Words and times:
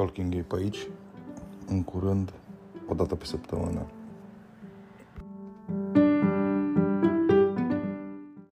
Talking 0.00 0.32
Gay 0.32 0.42
pe 0.42 0.56
aici, 0.56 0.86
în 1.66 1.82
curând, 1.82 2.32
o 2.88 2.94
dată 2.94 3.14
pe 3.14 3.24
săptămână. 3.24 3.86